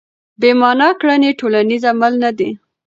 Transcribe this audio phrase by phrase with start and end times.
[0.39, 2.49] بې مانا کړنې ټولنیز عمل نه دی.